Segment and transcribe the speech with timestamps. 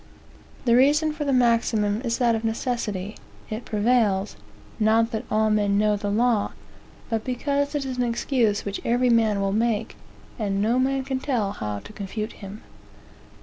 [0.65, 3.17] "The reason for the maxim is that of necessity.
[3.51, 4.35] It prevails,
[4.79, 6.53] 'not that all men know the law,
[7.11, 9.95] but because it is an excuse which every man will make,
[10.39, 12.63] and no man can tell how to confute him.'